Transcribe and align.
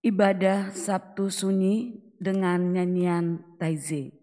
Ibadah 0.00 0.72
Sabtu 0.72 1.28
Sunyi 1.28 2.00
dengan 2.16 2.72
nyanyian 2.72 3.44
Taize. 3.60 4.16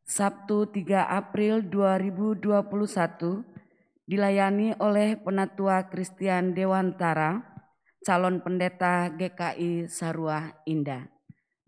Sabtu 0.00 0.64
3 0.64 1.12
April 1.12 1.68
2021 1.68 3.44
dilayani 4.08 4.72
oleh 4.80 5.20
Penatua 5.20 5.92
Kristian 5.92 6.56
Dewantara, 6.56 7.44
calon 8.00 8.40
pendeta 8.40 9.12
GKI 9.12 9.92
Sarua 9.92 10.56
Indah 10.64 11.04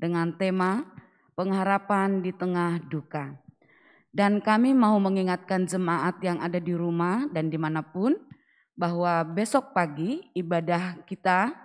dengan 0.01 0.33
tema 0.41 0.89
pengharapan 1.37 2.25
di 2.25 2.33
tengah 2.33 2.81
duka. 2.89 3.37
Dan 4.17 4.41
kami 4.41 4.73
mau 4.73 4.97
mengingatkan 4.97 5.69
jemaat 5.69 6.25
yang 6.25 6.41
ada 6.41 6.57
di 6.57 6.73
rumah 6.73 7.29
dan 7.29 7.53
di 7.53 7.61
mana 7.61 7.85
pun 7.85 8.17
bahwa 8.73 9.21
besok 9.29 9.77
pagi 9.77 10.25
ibadah 10.33 11.05
kita 11.05 11.64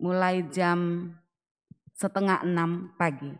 mulai 0.00 0.42
jam 0.48 1.12
setengah 1.92 2.40
enam 2.42 2.96
pagi. 2.96 3.36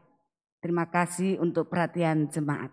Terima 0.61 0.85
kasih 0.85 1.41
untuk 1.41 1.73
perhatian 1.73 2.29
jemaat. 2.29 2.69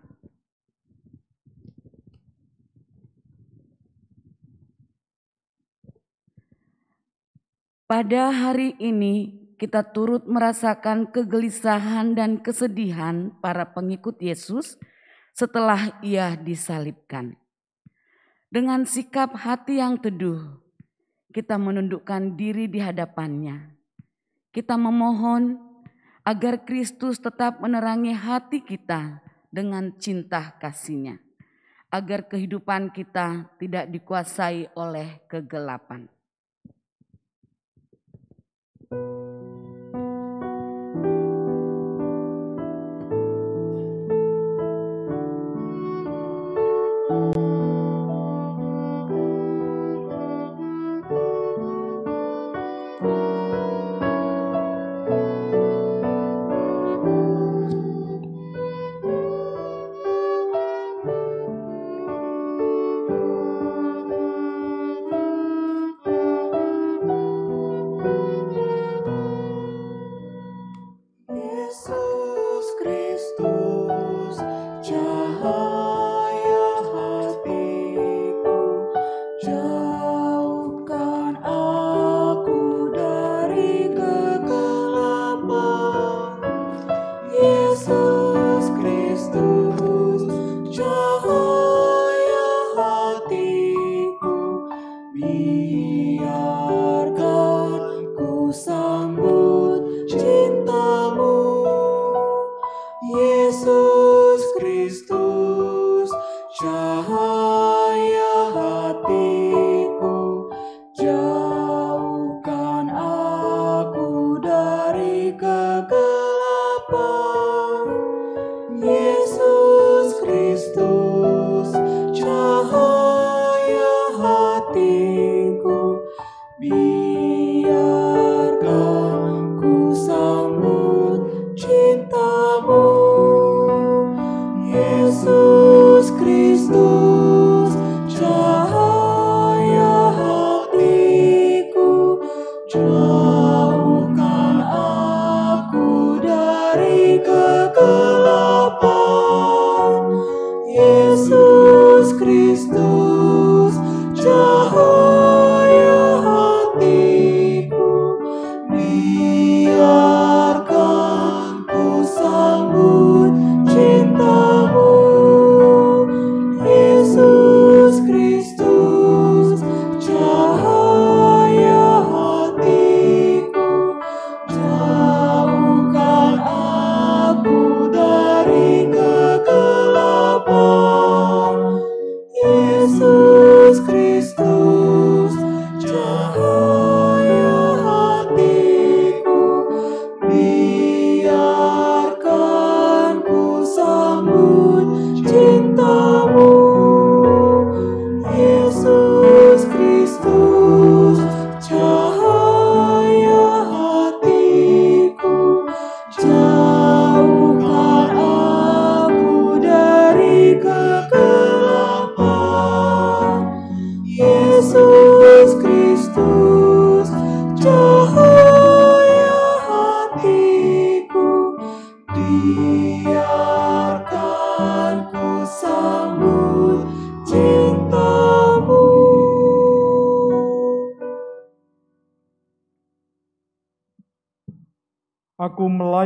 Pada 7.88 8.28
hari 8.28 8.76
ini 8.76 9.48
kita 9.56 9.80
turut 9.80 10.28
merasakan 10.28 11.08
kegelisahan 11.08 12.12
dan 12.12 12.36
kesedihan 12.44 13.32
para 13.40 13.64
pengikut 13.64 14.20
Yesus 14.20 14.76
setelah 15.32 15.96
ia 16.04 16.36
disalibkan. 16.36 17.40
Dengan 18.52 18.84
sikap 18.84 19.32
hati 19.32 19.80
yang 19.80 19.96
teduh, 19.96 20.60
kita 21.32 21.56
menundukkan 21.56 22.36
diri 22.36 22.68
di 22.68 22.76
hadapannya. 22.76 23.77
Kita 24.48 24.74
memohon 24.80 25.60
agar 26.24 26.64
Kristus 26.64 27.20
tetap 27.20 27.60
menerangi 27.60 28.12
hati 28.12 28.64
kita 28.64 29.20
dengan 29.48 29.92
cinta 29.96 30.56
kasihnya. 30.60 31.20
Agar 31.88 32.28
kehidupan 32.28 32.92
kita 32.92 33.48
tidak 33.56 33.88
dikuasai 33.88 34.68
oleh 34.76 35.24
kegelapan. 35.24 36.04
Aku 38.88 39.27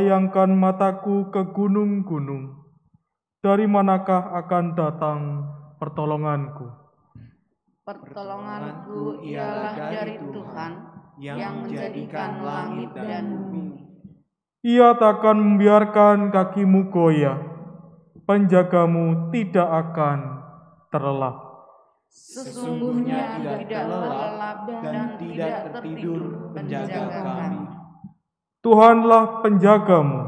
melayangkan 0.03 0.51
mataku 0.51 1.31
ke 1.31 1.55
gunung-gunung. 1.55 2.59
Dari 3.39 3.63
manakah 3.63 4.35
akan 4.43 4.75
datang 4.75 5.19
pertolonganku? 5.79 6.67
Pertolonganku 7.87 9.23
ialah 9.23 9.71
dari 9.79 10.19
Tuhan 10.19 10.71
yang 11.23 11.63
menjadikan 11.63 12.43
langit 12.43 12.91
dan 12.99 13.47
bumi. 13.47 13.67
Ia 14.67 14.91
takkan 14.99 15.39
membiarkan 15.39 16.35
kakimu 16.35 16.91
goyah. 16.91 17.39
Penjagamu 18.27 19.31
tidak 19.31 19.67
akan 19.67 20.19
terlelap. 20.91 21.35
Sesungguhnya 22.11 23.39
tidak 23.39 23.71
terlelap 23.71 24.67
dan 24.67 25.15
tidak 25.15 25.51
tertidur 25.71 26.51
penjaga 26.51 27.01
kami. 27.07 27.72
Tuhanlah 28.63 29.43
penjagamu. 29.43 30.23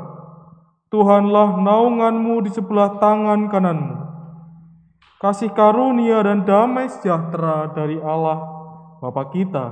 Tuhanlah 0.92 1.56
naunganmu 1.56 2.44
di 2.44 2.52
sebelah 2.52 3.00
tangan 3.00 3.48
kananmu. 3.48 3.96
Kasih 5.24 5.56
karunia 5.56 6.20
dan 6.20 6.44
damai 6.44 6.92
sejahtera 6.92 7.72
dari 7.72 7.96
Allah 8.04 8.44
Bapa 9.00 9.32
kita 9.32 9.72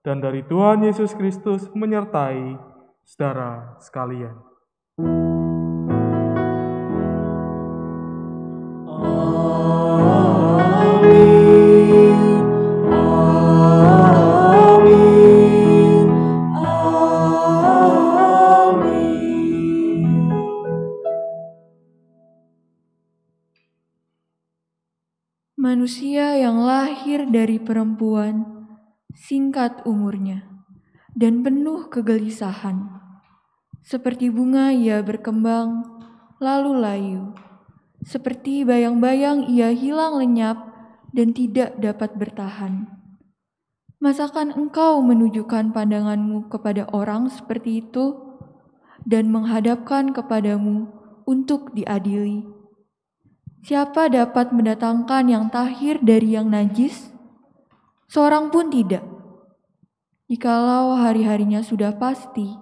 dan 0.00 0.24
dari 0.24 0.40
Tuhan 0.40 0.88
Yesus 0.88 1.12
Kristus 1.12 1.68
menyertai 1.76 2.56
saudara 3.04 3.76
sekalian. 3.84 4.40
Manusia 25.78 26.34
yang 26.34 26.66
lahir 26.66 27.22
dari 27.30 27.62
perempuan 27.62 28.66
singkat 29.14 29.78
umurnya 29.86 30.42
dan 31.14 31.46
penuh 31.46 31.86
kegelisahan. 31.86 32.98
Seperti 33.86 34.26
bunga 34.26 34.74
ia 34.74 34.98
berkembang, 35.06 35.86
lalu 36.42 36.82
layu. 36.82 37.24
Seperti 38.02 38.66
bayang-bayang 38.66 39.46
ia 39.46 39.70
hilang 39.70 40.18
lenyap 40.18 40.58
dan 41.14 41.30
tidak 41.30 41.78
dapat 41.78 42.10
bertahan. 42.18 42.90
Masakan 44.02 44.58
engkau 44.58 44.98
menunjukkan 44.98 45.70
pandanganmu 45.70 46.50
kepada 46.50 46.90
orang 46.90 47.30
seperti 47.30 47.86
itu 47.86 48.18
dan 49.06 49.30
menghadapkan 49.30 50.10
kepadamu 50.10 50.90
untuk 51.22 51.70
diadili? 51.70 52.57
Siapa 53.66 54.06
dapat 54.06 54.54
mendatangkan 54.54 55.24
yang 55.26 55.50
tahir 55.50 55.98
dari 55.98 56.38
yang 56.38 56.46
najis? 56.46 57.10
Seorang 58.06 58.54
pun 58.54 58.70
tidak. 58.70 59.02
Jikalau 60.28 60.94
hari-harinya 60.94 61.64
sudah 61.64 61.96
pasti 61.96 62.54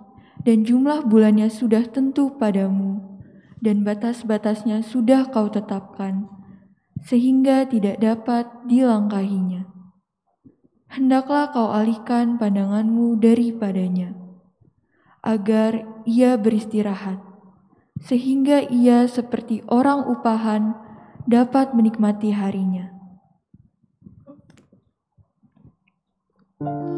dan 0.47 0.63
jumlah 0.63 1.05
bulannya 1.05 1.51
sudah 1.51 1.83
tentu 1.91 2.39
padamu 2.39 3.21
dan 3.59 3.83
batas-batasnya 3.83 4.87
sudah 4.87 5.27
kau 5.35 5.51
tetapkan, 5.51 6.31
sehingga 7.03 7.67
tidak 7.67 7.99
dapat 7.99 8.47
dilangkahinya. 8.71 9.67
Hendaklah 10.87 11.51
kau 11.51 11.75
alihkan 11.75 12.39
pandanganmu 12.39 13.19
daripadanya, 13.19 14.15
agar 15.27 15.83
ia 16.07 16.39
beristirahat, 16.39 17.19
sehingga 17.99 18.63
ia 18.71 19.11
seperti 19.11 19.67
orang 19.67 20.07
upahan 20.07 20.86
dapat 21.27 21.75
menikmati 21.75 22.31
harinya. 22.31 22.95
Tinggallah 26.57 26.96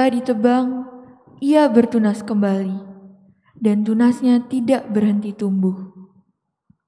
Apabila 0.00 0.16
ditebang, 0.16 0.68
ia 1.44 1.68
bertunas 1.68 2.24
kembali, 2.24 2.72
dan 3.60 3.84
tunasnya 3.84 4.48
tidak 4.48 4.88
berhenti 4.88 5.36
tumbuh. 5.36 5.76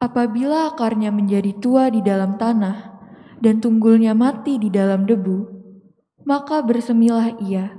Apabila 0.00 0.72
akarnya 0.72 1.12
menjadi 1.12 1.52
tua 1.60 1.92
di 1.92 2.00
dalam 2.00 2.40
tanah, 2.40 3.04
dan 3.36 3.60
tunggulnya 3.60 4.16
mati 4.16 4.56
di 4.56 4.72
dalam 4.72 5.04
debu, 5.04 5.44
maka 6.24 6.64
bersemilah 6.64 7.36
ia, 7.44 7.76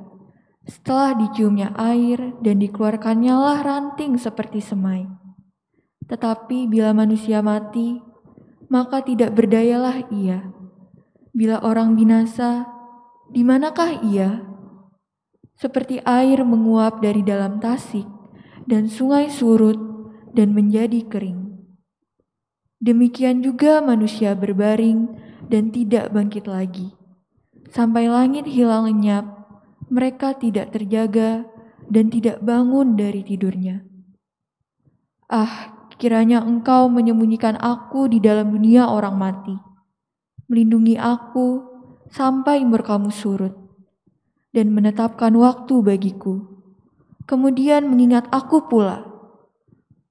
Setelah 0.69 1.17
diciumnya 1.17 1.73
air 1.81 2.37
dan 2.45 2.61
dikeluarkannya 2.61 3.33
lah 3.33 3.65
ranting 3.65 4.21
seperti 4.21 4.61
semai. 4.61 5.09
Tetapi 6.13 6.69
bila 6.69 6.93
manusia 6.93 7.41
mati, 7.41 7.97
maka 8.69 9.01
tidak 9.01 9.33
berdayalah 9.33 10.05
ia. 10.13 10.45
Bila 11.33 11.57
orang 11.65 11.97
binasa, 11.97 12.69
di 13.33 13.41
manakah 13.41 13.97
ia? 14.05 14.53
Seperti 15.63 16.03
air 16.03 16.43
menguap 16.43 16.99
dari 16.99 17.23
dalam 17.23 17.63
tasik, 17.63 18.03
dan 18.67 18.91
sungai 18.91 19.31
surut 19.31 19.79
dan 20.35 20.51
menjadi 20.51 21.07
kering. 21.07 21.71
Demikian 22.83 23.39
juga 23.39 23.79
manusia 23.79 24.35
berbaring 24.35 25.07
dan 25.47 25.71
tidak 25.71 26.11
bangkit 26.11 26.51
lagi. 26.51 26.91
Sampai 27.71 28.11
langit 28.11 28.43
hilang 28.43 28.91
lenyap, 28.91 29.23
mereka 29.87 30.35
tidak 30.35 30.75
terjaga 30.75 31.47
dan 31.87 32.11
tidak 32.11 32.43
bangun 32.43 32.99
dari 32.99 33.23
tidurnya. 33.23 33.87
Ah, 35.31 35.87
kiranya 35.95 36.43
engkau 36.43 36.91
menyembunyikan 36.91 37.55
aku 37.55 38.11
di 38.11 38.19
dalam 38.19 38.51
dunia 38.51 38.91
orang 38.91 39.15
mati, 39.15 39.55
melindungi 40.51 40.99
aku 40.99 41.63
sampai 42.11 42.67
murkamu 42.67 43.07
surut, 43.15 43.62
dan 44.53 44.69
menetapkan 44.71 45.33
waktu 45.33 45.81
bagiku. 45.81 46.45
Kemudian 47.25 47.89
mengingat 47.89 48.29
aku 48.29 48.69
pula. 48.69 49.03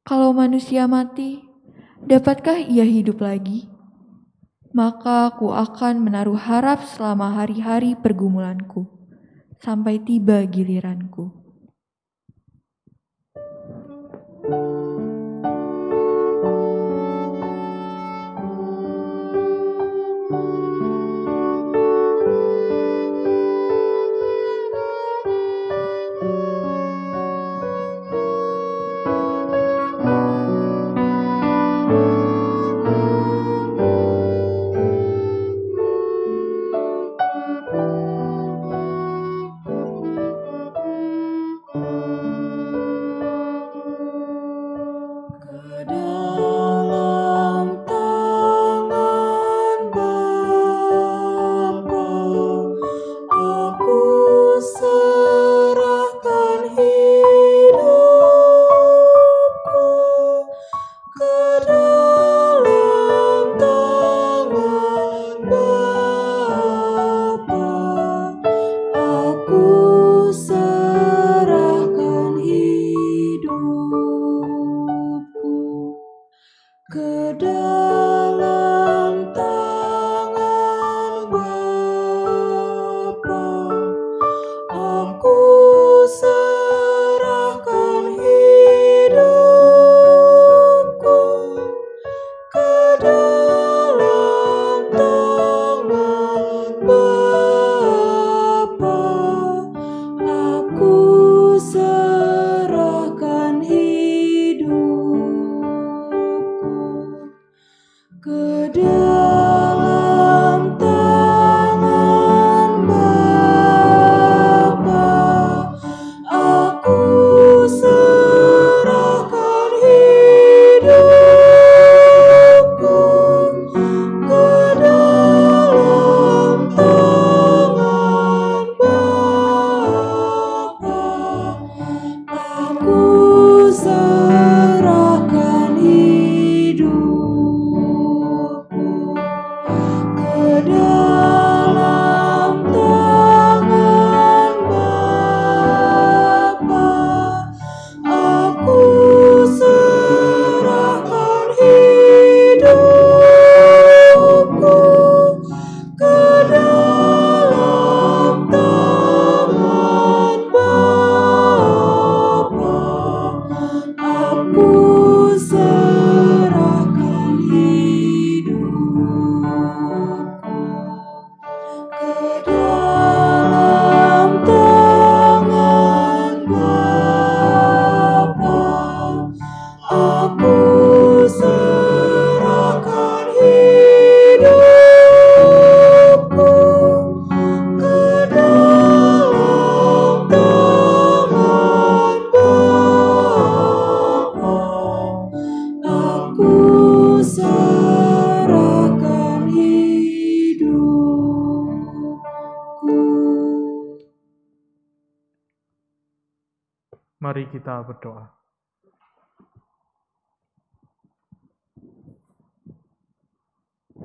Kalau 0.03 0.35
manusia 0.35 0.91
mati, 0.91 1.47
dapatkah 2.03 2.59
ia 2.59 2.83
hidup 2.83 3.23
lagi? 3.23 3.71
Maka 4.75 5.31
aku 5.31 5.55
akan 5.55 6.03
menaruh 6.03 6.37
harap 6.37 6.83
selama 6.83 7.39
hari-hari 7.39 7.95
pergumulanku, 7.95 8.91
sampai 9.63 10.03
tiba 10.03 10.43
giliranku. 10.49 11.31
Ke 14.43 14.82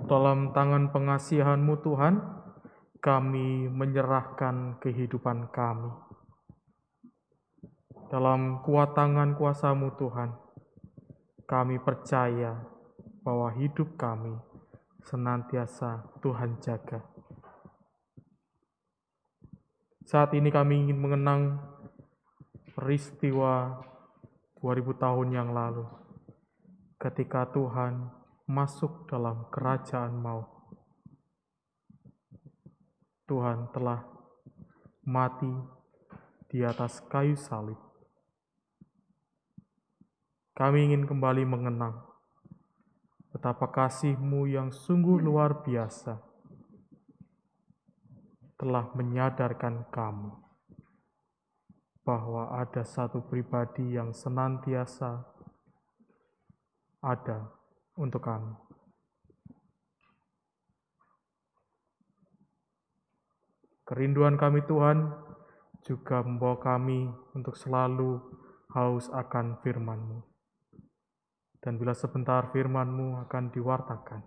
Dalam 0.07 0.55
tangan 0.55 0.87
pengasihan-Mu 0.95 1.83
Tuhan, 1.83 2.15
kami 3.03 3.67
menyerahkan 3.67 4.79
kehidupan 4.79 5.51
kami. 5.51 5.91
Dalam 8.07 8.63
kuat 8.63 8.95
tangan 8.95 9.35
kuasa-Mu 9.35 9.99
Tuhan, 9.99 10.31
kami 11.43 11.83
percaya 11.83 12.55
bahwa 13.19 13.51
hidup 13.59 13.99
kami 13.99 14.31
senantiasa 15.03 16.07
Tuhan 16.23 16.55
jaga. 16.63 17.03
Saat 20.07 20.31
ini 20.39 20.47
kami 20.47 20.87
ingin 20.87 21.03
mengenang 21.03 21.59
peristiwa 22.79 23.83
2000 24.63 25.03
tahun 25.03 25.27
yang 25.35 25.51
lalu 25.51 25.83
ketika 26.95 27.43
Tuhan 27.51 28.16
masuk 28.47 29.11
dalam 29.11 29.51
kerajaan 29.51 30.15
maut. 30.15 30.47
Tuhan 33.27 33.67
telah 33.75 34.07
mati 35.03 35.51
di 36.47 36.63
atas 36.63 37.03
kayu 37.11 37.35
salib. 37.35 37.75
Kami 40.55 40.87
ingin 40.89 41.03
kembali 41.03 41.43
mengenang 41.43 42.07
betapa 43.35 43.67
kasih-Mu 43.67 44.47
yang 44.47 44.71
sungguh 44.71 45.19
luar 45.19 45.61
biasa 45.67 46.23
telah 48.57 48.89
menyadarkan 48.95 49.85
kami 49.91 50.31
bahwa 52.01 52.55
ada 52.55 52.87
satu 52.87 53.19
pribadi 53.27 53.99
yang 53.99 54.15
senantiasa 54.15 55.27
ada 57.03 57.56
untuk 57.97 58.21
kami. 58.23 58.53
Kerinduan 63.87 64.35
kami 64.35 64.67
Tuhan 64.67 65.15
juga 65.87 66.19
membawa 66.19 66.59
kami 66.59 67.07
untuk 67.31 67.55
selalu 67.55 68.19
haus 68.75 69.07
akan 69.07 69.63
firman-Mu. 69.63 70.19
Dan 71.63 71.79
bila 71.79 71.95
sebentar 71.95 72.51
firman-Mu 72.51 73.23
akan 73.27 73.43
diwartakan, 73.49 74.21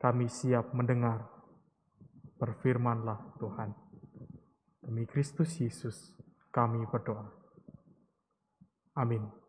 kami 0.00 0.26
siap 0.32 0.72
mendengar. 0.72 1.28
Berfirmanlah 2.38 3.36
Tuhan. 3.36 3.74
Demi 4.80 5.04
Kristus 5.04 5.58
Yesus 5.60 6.16
kami 6.48 6.86
berdoa. 6.88 7.28
Amin. 8.96 9.47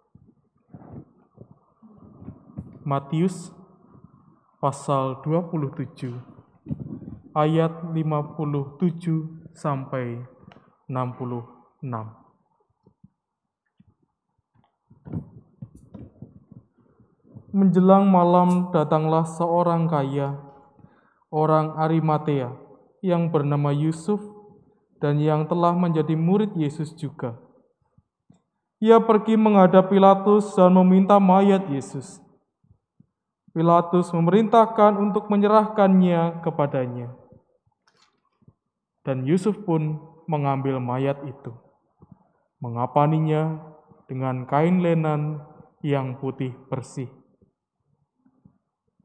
Matius 2.89 3.54
pasal 4.58 5.21
27 5.21 6.10
ayat 7.38 7.69
57 7.93 8.82
sampai 9.54 10.25
66. 10.89 11.86
Menjelang 17.54 18.10
malam 18.10 18.73
datanglah 18.73 19.21
seorang 19.38 19.86
kaya, 19.86 20.41
orang 21.30 21.78
Arimatea, 21.78 22.58
yang 23.06 23.30
bernama 23.30 23.69
Yusuf 23.69 24.17
dan 24.97 25.21
yang 25.21 25.45
telah 25.45 25.78
menjadi 25.78 26.17
murid 26.17 26.58
Yesus 26.58 26.97
juga. 26.97 27.38
Ia 28.82 28.97
pergi 28.97 29.38
menghadap 29.38 29.93
Pilatus 29.93 30.58
dan 30.58 30.73
meminta 30.73 31.21
mayat 31.21 31.69
Yesus. 31.69 32.25
Pilatus 33.49 34.13
memerintahkan 34.13 34.97
untuk 34.97 35.27
menyerahkannya 35.27 36.45
kepadanya. 36.45 37.13
Dan 39.01 39.25
Yusuf 39.25 39.57
pun 39.65 39.97
mengambil 40.29 40.77
mayat 40.77 41.17
itu, 41.25 41.51
mengapaninya 42.62 43.57
dengan 44.05 44.45
kain 44.45 44.85
lenan 44.85 45.41
yang 45.81 46.21
putih 46.21 46.53
bersih 46.69 47.09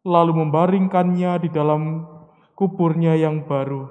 lalu 0.05 0.45
membaringkannya 0.45 1.41
di 1.41 1.49
dalam 1.49 2.05
kuburnya 2.53 3.17
yang 3.17 3.49
baru, 3.49 3.89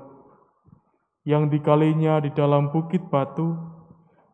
yang 1.26 1.50
digalinya 1.50 2.22
di 2.22 2.30
dalam 2.30 2.70
bukit 2.70 3.02
batu, 3.10 3.58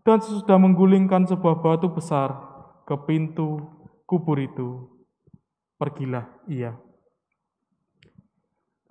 dan 0.04 0.20
sesudah 0.20 0.60
menggulingkan 0.60 1.24
sebuah 1.24 1.64
batu 1.64 1.88
besar 1.88 2.36
ke 2.84 2.96
pintu 3.08 3.64
kubur 4.04 4.36
itu, 4.44 4.92
pergilah 5.80 6.28
ia. 6.52 6.76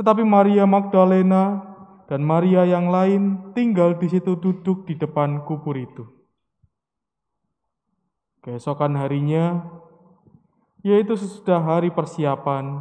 Tetapi 0.00 0.24
Maria 0.24 0.64
Magdalena 0.64 1.60
dan 2.08 2.24
Maria 2.24 2.64
yang 2.64 2.88
lain 2.88 3.52
tinggal 3.52 4.00
di 4.00 4.08
situ 4.08 4.40
duduk 4.40 4.88
di 4.88 4.96
depan 4.96 5.44
kubur 5.44 5.76
itu. 5.76 6.08
Keesokan 8.40 8.96
harinya, 8.96 9.68
yaitu 10.80 11.18
sesudah 11.18 11.60
hari 11.60 11.92
persiapan, 11.92 12.80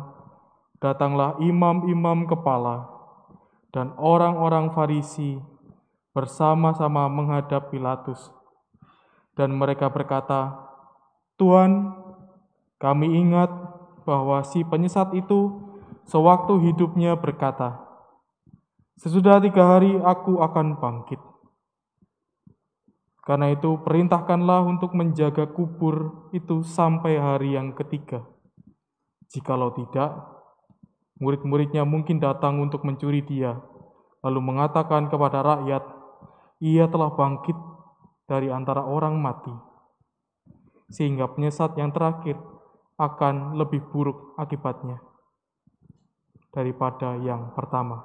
datanglah 0.80 1.36
imam-imam 1.44 2.24
kepala 2.30 2.88
dan 3.76 3.92
orang-orang 4.00 4.72
Farisi 4.72 5.42
bersama-sama 6.16 7.12
menghadap 7.12 7.74
Pilatus. 7.74 8.32
Dan 9.36 9.54
mereka 9.54 9.92
berkata, 9.92 10.56
Tuhan, 11.38 11.94
kami 12.82 13.22
ingat 13.22 13.77
bahwa 14.08 14.40
si 14.48 14.64
penyesat 14.64 15.12
itu 15.12 15.60
sewaktu 16.08 16.72
hidupnya 16.72 17.20
berkata, 17.20 17.84
Sesudah 18.98 19.38
tiga 19.44 19.78
hari 19.78 19.94
aku 20.00 20.40
akan 20.42 20.80
bangkit. 20.80 21.22
Karena 23.22 23.52
itu 23.52 23.78
perintahkanlah 23.84 24.64
untuk 24.64 24.96
menjaga 24.96 25.52
kubur 25.52 26.32
itu 26.32 26.64
sampai 26.64 27.20
hari 27.20 27.60
yang 27.60 27.76
ketiga. 27.76 28.24
Jikalau 29.28 29.76
tidak, 29.76 30.16
murid-muridnya 31.20 31.84
mungkin 31.84 32.24
datang 32.24 32.64
untuk 32.64 32.88
mencuri 32.88 33.22
dia, 33.22 33.60
lalu 34.24 34.40
mengatakan 34.40 35.12
kepada 35.12 35.44
rakyat, 35.44 35.84
ia 36.64 36.88
telah 36.88 37.12
bangkit 37.14 37.60
dari 38.26 38.48
antara 38.50 38.82
orang 38.82 39.20
mati. 39.20 39.54
Sehingga 40.88 41.28
penyesat 41.28 41.76
yang 41.76 41.92
terakhir 41.92 42.40
akan 42.98 43.58
lebih 43.58 43.82
buruk 43.94 44.34
akibatnya 44.42 44.98
daripada 46.58 47.14
yang 47.22 47.54
pertama. 47.54 48.02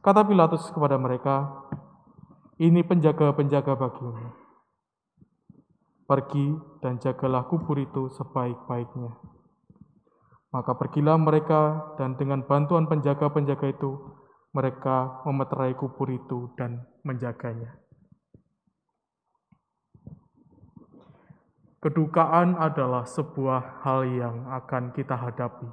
Kata 0.00 0.24
Pilatus 0.24 0.72
kepada 0.72 0.96
mereka, 0.96 1.66
ini 2.56 2.80
penjaga-penjaga 2.80 3.76
bagimu. 3.76 4.32
Pergi 6.06 6.56
dan 6.80 6.96
jagalah 7.02 7.44
kubur 7.50 7.76
itu 7.76 8.08
sebaik-baiknya. 8.14 9.12
Maka 10.54 10.72
pergilah 10.78 11.18
mereka 11.20 11.92
dan 12.00 12.16
dengan 12.16 12.46
bantuan 12.46 12.86
penjaga-penjaga 12.88 13.76
itu, 13.76 13.92
mereka 14.54 15.20
memeterai 15.28 15.76
kubur 15.76 16.08
itu 16.08 16.54
dan 16.56 16.86
menjaganya. 17.04 17.85
Kedukaan 21.76 22.56
adalah 22.56 23.04
sebuah 23.04 23.84
hal 23.84 24.08
yang 24.08 24.36
akan 24.48 24.96
kita 24.96 25.12
hadapi, 25.12 25.68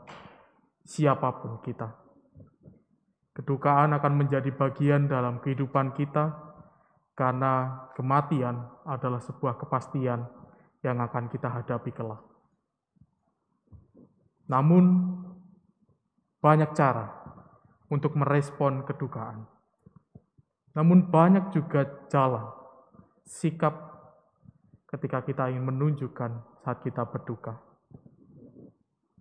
siapa 0.83 1.31
pun 1.39 1.63
kita. 1.63 1.95
Kedukaan 3.33 3.95
akan 3.95 4.13
menjadi 4.19 4.51
bagian 4.51 5.07
dalam 5.07 5.39
kehidupan 5.39 5.95
kita, 5.95 6.35
karena 7.15 7.87
kematian 7.95 8.67
adalah 8.83 9.23
sebuah 9.23 9.55
kepastian 9.57 10.27
yang 10.83 10.99
akan 10.99 11.31
kita 11.31 11.47
hadapi 11.47 11.95
kelak. 11.95 12.21
Namun, 14.51 15.15
banyak 16.43 16.75
cara 16.75 17.09
untuk 17.87 18.19
merespon 18.19 18.83
kedukaan. 18.83 19.47
Namun, 20.75 21.07
banyak 21.07 21.55
juga 21.55 21.87
jalan, 22.11 22.51
sikap 23.23 23.92
ketika 24.93 25.25
kita 25.25 25.49
ingin 25.49 25.65
menunjukkan 25.73 26.61
saat 26.61 26.85
kita 26.85 27.09
berduka. 27.09 27.57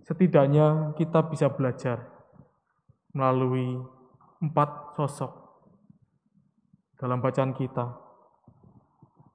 Setidaknya 0.05 0.93
kita 1.01 1.25
bisa 1.33 1.49
belajar 1.49 2.05
melalui 3.17 3.81
empat 4.45 5.01
sosok 5.01 5.33
dalam 7.01 7.25
bacaan 7.25 7.57
kita. 7.57 7.97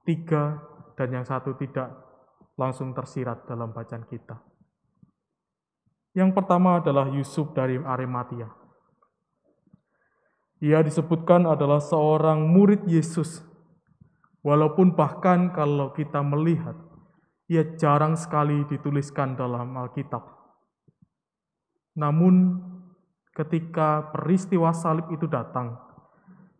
Tiga 0.06 0.62
dan 0.94 1.08
yang 1.10 1.26
satu 1.26 1.58
tidak 1.58 1.90
langsung 2.54 2.94
tersirat 2.94 3.42
dalam 3.50 3.74
bacaan 3.74 4.06
kita. 4.06 4.38
Yang 6.14 6.30
pertama 6.34 6.78
adalah 6.78 7.10
Yusuf 7.10 7.50
dari 7.54 7.78
Arimatia. 7.82 8.50
Ia 10.58 10.82
disebutkan 10.82 11.46
adalah 11.46 11.78
seorang 11.78 12.42
murid 12.50 12.82
Yesus. 12.90 13.47
Walaupun 14.46 14.94
bahkan 14.94 15.50
kalau 15.50 15.90
kita 15.90 16.22
melihat, 16.22 16.78
ia 17.50 17.64
jarang 17.74 18.14
sekali 18.14 18.62
dituliskan 18.70 19.34
dalam 19.34 19.74
Alkitab. 19.74 20.22
Namun 21.98 22.62
ketika 23.34 24.14
peristiwa 24.14 24.70
salib 24.70 25.10
itu 25.10 25.26
datang, 25.26 25.74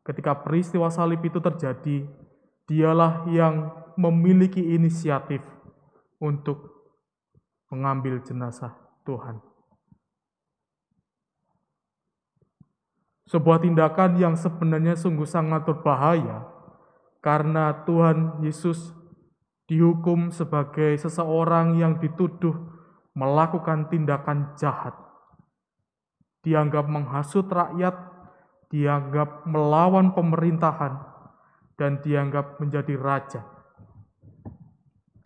ketika 0.03 0.35
peristiwa 0.35 0.91
salib 0.91 1.23
itu 1.23 1.39
terjadi, 1.39 2.03
dialah 2.67 3.31
yang 3.31 3.71
memiliki 3.95 4.75
inisiatif 4.75 5.45
untuk 6.19 6.91
mengambil 7.71 8.19
jenazah 8.25 8.75
Tuhan. 9.07 9.39
Sebuah 13.29 13.61
tindakan 13.61 14.17
yang 14.17 14.35
sebenarnya 14.41 14.97
sungguh 14.97 15.29
sangat 15.29 15.69
berbahaya 15.69 16.58
karena 17.19 17.85
Tuhan 17.85 18.43
Yesus 18.43 18.95
dihukum 19.69 20.33
sebagai 20.33 20.97
seseorang 20.97 21.77
yang 21.77 22.01
dituduh 22.01 22.57
melakukan 23.13 23.91
tindakan 23.91 24.55
jahat. 24.57 24.95
Dianggap 26.47 26.87
menghasut 26.87 27.45
rakyat 27.51 28.19
dianggap 28.69 29.49
melawan 29.49 30.13
pemerintahan, 30.13 31.01
dan 31.81 32.03
dianggap 32.05 32.61
menjadi 32.61 32.95
raja. 32.99 33.43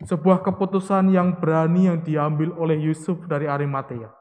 Sebuah 0.03 0.43
keputusan 0.43 1.11
yang 1.15 1.39
berani 1.39 1.87
yang 1.87 2.03
diambil 2.03 2.51
oleh 2.59 2.77
Yusuf 2.77 3.23
dari 3.25 3.47
Arimatea. 3.47 4.11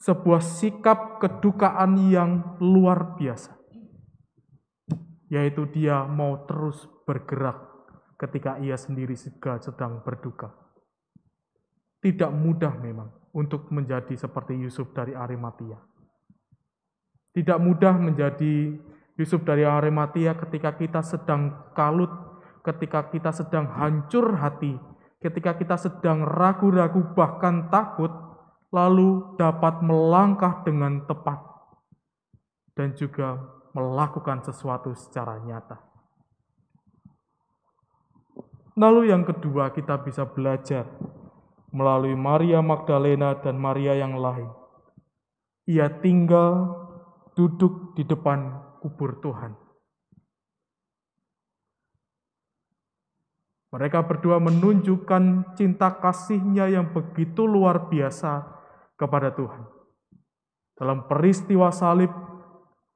Sebuah 0.00 0.42
sikap 0.42 1.22
kedukaan 1.22 2.10
yang 2.10 2.58
luar 2.58 3.14
biasa. 3.14 3.54
Yaitu 5.32 5.64
dia 5.72 6.04
mau 6.04 6.44
terus 6.44 6.84
bergerak 7.08 7.56
ketika 8.20 8.60
ia 8.60 8.76
sendiri 8.76 9.16
juga 9.16 9.56
sedang 9.64 10.04
berduka. 10.04 10.52
Tidak 12.04 12.28
mudah 12.28 12.76
memang 12.76 13.08
untuk 13.32 13.72
menjadi 13.72 14.12
seperti 14.12 14.60
Yusuf 14.60 14.92
dari 14.92 15.16
Arimatea. 15.16 15.80
Tidak 17.32 17.58
mudah 17.58 17.96
menjadi 17.96 18.76
Yusuf 19.16 19.40
dari 19.40 19.64
Arimatea 19.64 20.36
ketika 20.36 20.76
kita 20.76 21.00
sedang 21.00 21.72
kalut, 21.72 22.12
ketika 22.60 23.08
kita 23.08 23.32
sedang 23.32 23.72
hancur 23.72 24.36
hati, 24.36 24.76
ketika 25.24 25.56
kita 25.56 25.80
sedang 25.80 26.28
ragu-ragu 26.28 27.16
bahkan 27.16 27.72
takut, 27.72 28.12
lalu 28.68 29.36
dapat 29.40 29.80
melangkah 29.80 30.60
dengan 30.64 31.04
tepat 31.08 31.40
dan 32.72 32.96
juga 32.96 33.36
melakukan 33.72 34.44
sesuatu 34.44 34.92
secara 34.96 35.40
nyata. 35.40 35.80
Lalu 38.76 39.12
yang 39.12 39.24
kedua 39.28 39.68
kita 39.72 40.00
bisa 40.00 40.24
belajar 40.24 40.88
melalui 41.72 42.16
Maria 42.16 42.64
Magdalena 42.64 43.36
dan 43.36 43.60
Maria 43.60 43.96
yang 43.96 44.16
lain. 44.16 44.48
Ia 45.68 45.88
tinggal 46.00 46.72
duduk 47.36 47.96
di 47.96 48.04
depan 48.04 48.60
kubur 48.80 49.20
Tuhan. 49.20 49.56
Mereka 53.72 54.04
berdua 54.04 54.36
menunjukkan 54.36 55.56
cinta 55.56 55.96
kasihnya 55.96 56.68
yang 56.68 56.92
begitu 56.92 57.48
luar 57.48 57.88
biasa 57.88 58.44
kepada 59.00 59.32
Tuhan. 59.32 59.64
Dalam 60.76 61.08
peristiwa 61.08 61.72
salib, 61.72 62.12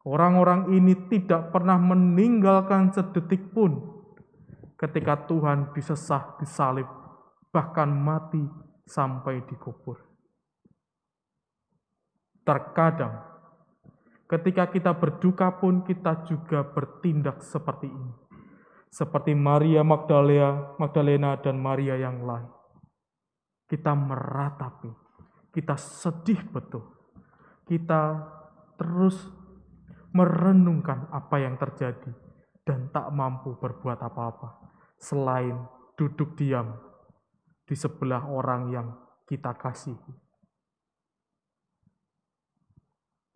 orang-orang 0.06 0.70
ini 0.70 0.94
tidak 1.10 1.50
pernah 1.50 1.74
meninggalkan 1.74 2.94
sedetik 2.94 3.50
pun 3.50 3.82
ketika 4.78 5.26
Tuhan 5.26 5.74
disesah, 5.74 6.38
disalib, 6.38 6.86
bahkan 7.50 7.90
mati 7.90 8.46
sampai 8.86 9.42
dikubur. 9.50 9.98
Terkadang 12.46 13.36
Ketika 14.26 14.66
kita 14.66 14.90
berduka 14.98 15.54
pun 15.54 15.86
kita 15.86 16.26
juga 16.26 16.66
bertindak 16.66 17.46
seperti 17.46 17.86
ini. 17.86 18.12
Seperti 18.90 19.38
Maria 19.38 19.86
Magdalena, 19.86 20.74
Magdalena 20.82 21.38
dan 21.38 21.62
Maria 21.62 21.94
yang 21.94 22.26
lain. 22.26 22.50
Kita 23.70 23.94
meratapi, 23.94 24.90
kita 25.54 25.78
sedih 25.78 26.42
betul. 26.50 26.82
Kita 27.66 28.18
terus 28.78 29.14
merenungkan 30.16 31.12
apa 31.12 31.36
yang 31.36 31.60
terjadi 31.60 32.12
dan 32.64 32.88
tak 32.90 33.12
mampu 33.12 33.54
berbuat 33.60 34.00
apa-apa 34.00 34.72
selain 34.96 35.54
duduk 36.00 36.34
diam 36.40 36.72
di 37.68 37.76
sebelah 37.76 38.24
orang 38.24 38.72
yang 38.72 38.88
kita 39.28 39.52
kasihi. 39.52 40.12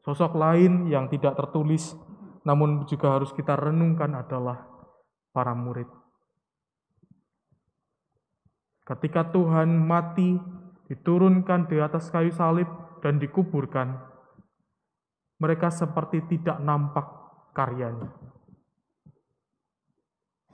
Sosok 0.01 0.33
lain 0.40 0.88
yang 0.88 1.12
tidak 1.12 1.37
tertulis 1.37 1.93
namun 2.49 2.88
juga 2.88 3.21
harus 3.21 3.31
kita 3.37 3.53
renungkan 3.53 4.16
adalah 4.16 4.64
para 5.31 5.53
murid. 5.53 5.87
Ketika 8.88 9.29
Tuhan 9.31 9.71
mati, 9.71 10.35
diturunkan 10.90 11.71
di 11.71 11.79
atas 11.79 12.11
kayu 12.11 12.35
salib 12.35 12.66
dan 13.05 13.23
dikuburkan, 13.23 14.10
mereka 15.40 15.72
seperti 15.72 16.22
tidak 16.29 16.61
nampak 16.61 17.09
karyanya. 17.57 18.12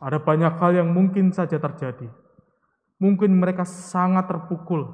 Ada 0.00 0.22
banyak 0.22 0.54
hal 0.56 0.72
yang 0.78 0.88
mungkin 0.94 1.34
saja 1.34 1.58
terjadi. 1.58 2.06
Mungkin 3.02 3.36
mereka 3.36 3.66
sangat 3.66 4.30
terpukul. 4.30 4.86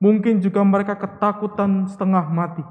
Mungkin 0.00 0.40
juga 0.40 0.64
mereka 0.64 0.96
ketakutan 0.96 1.84
setengah 1.86 2.24
mati 2.32 2.64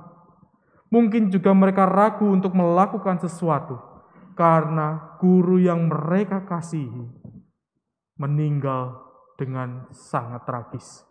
Mungkin 0.89 1.29
juga 1.29 1.53
mereka 1.53 1.85
ragu 1.85 2.25
untuk 2.25 2.57
melakukan 2.57 3.21
sesuatu 3.21 3.77
karena 4.33 5.17
guru 5.21 5.61
yang 5.61 5.85
mereka 5.85 6.41
kasihi 6.49 7.05
meninggal 8.17 8.97
dengan 9.37 9.85
sangat 9.93 10.49
tragis. 10.49 11.05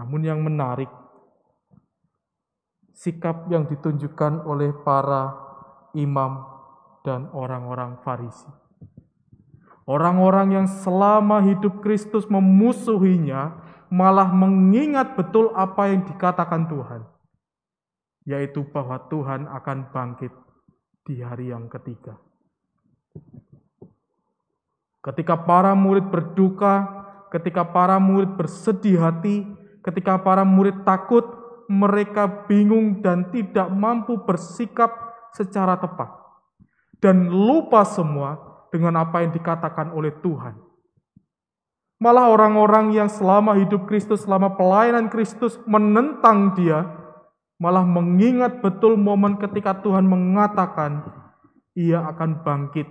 Namun 0.00 0.24
yang 0.24 0.40
menarik, 0.40 0.88
sikap 2.96 3.52
yang 3.52 3.68
ditunjukkan 3.68 4.48
oleh 4.48 4.72
para 4.80 5.36
imam 5.92 6.40
dan 7.04 7.28
orang-orang 7.36 8.00
Farisi. 8.00 8.48
Orang-orang 9.84 10.56
yang 10.56 10.66
selama 10.72 11.44
hidup 11.44 11.84
Kristus 11.84 12.24
memusuhinya 12.32 13.60
malah 13.92 14.32
mengingat 14.32 15.20
betul 15.20 15.52
apa 15.52 15.92
yang 15.92 16.08
dikatakan 16.08 16.64
Tuhan, 16.64 17.04
yaitu 18.24 18.64
bahwa 18.72 18.96
Tuhan 19.12 19.44
akan 19.52 19.92
bangkit 19.92 20.32
di 21.04 21.20
hari 21.20 21.52
yang 21.52 21.68
ketiga. 21.68 22.16
Ketika 25.04 25.36
para 25.44 25.76
murid 25.76 26.08
berduka, 26.08 26.88
ketika 27.28 27.68
para 27.68 28.00
murid 28.00 28.36
bersedih 28.36 29.00
hati, 29.00 29.59
ketika 29.84 30.20
para 30.20 30.44
murid 30.44 30.84
takut, 30.84 31.24
mereka 31.70 32.26
bingung 32.50 32.98
dan 32.98 33.30
tidak 33.30 33.70
mampu 33.70 34.18
bersikap 34.26 34.90
secara 35.30 35.78
tepat, 35.78 36.10
dan 36.98 37.30
lupa 37.30 37.86
semua 37.86 38.38
dengan 38.74 39.06
apa 39.06 39.22
yang 39.22 39.30
dikatakan 39.30 39.94
oleh 39.94 40.10
Tuhan. 40.18 40.58
Malah 42.00 42.32
orang-orang 42.32 42.96
yang 42.96 43.12
selama 43.12 43.54
hidup 43.60 43.84
Kristus, 43.84 44.24
selama 44.24 44.56
pelayanan 44.56 45.12
Kristus 45.12 45.60
menentang 45.68 46.56
dia, 46.56 46.88
malah 47.60 47.84
mengingat 47.84 48.64
betul 48.64 48.96
momen 48.96 49.36
ketika 49.36 49.78
Tuhan 49.84 50.08
mengatakan 50.08 51.06
ia 51.76 52.02
akan 52.08 52.40
bangkit 52.42 52.88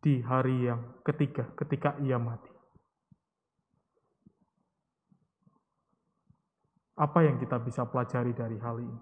di 0.00 0.24
hari 0.24 0.72
yang 0.72 0.80
ketiga, 1.04 1.52
ketika 1.54 1.94
ia 2.00 2.16
mati. 2.16 2.49
Apa 7.00 7.24
yang 7.24 7.40
kita 7.40 7.56
bisa 7.56 7.88
pelajari 7.88 8.36
dari 8.36 8.60
hal 8.60 8.76
ini? 8.76 9.00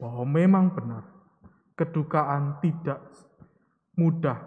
Bahwa 0.00 0.24
memang 0.24 0.72
benar, 0.72 1.04
kedukaan 1.76 2.56
tidak 2.64 3.04
mudah 4.00 4.40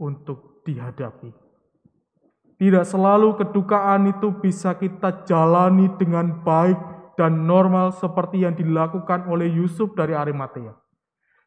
untuk 0.00 0.64
dihadapi. 0.64 1.28
Tidak 2.56 2.84
selalu 2.88 3.36
kedukaan 3.36 4.08
itu 4.08 4.32
bisa 4.40 4.76
kita 4.80 5.28
jalani 5.28 5.92
dengan 6.00 6.40
baik 6.40 6.76
dan 7.20 7.44
normal 7.44 7.92
seperti 7.92 8.48
yang 8.48 8.56
dilakukan 8.56 9.28
oleh 9.28 9.48
Yusuf 9.48 9.92
dari 9.92 10.16
Arimatea. 10.16 10.72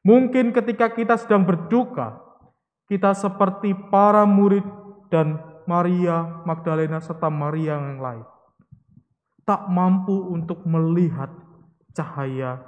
Mungkin 0.06 0.53
ketika 0.53 0.93
kita 0.93 1.17
sedang 1.17 1.45
berduka, 1.45 2.21
kita 2.86 3.17
seperti 3.17 3.73
para 3.89 4.25
murid 4.25 4.65
dan 5.10 5.41
Maria 5.65 6.43
Magdalena 6.45 7.01
serta 7.01 7.29
Maria 7.29 7.77
yang 7.79 7.97
lain. 7.97 8.32
Tak 9.43 9.67
mampu 9.67 10.32
untuk 10.32 10.63
melihat 10.63 11.29
cahaya 11.91 12.63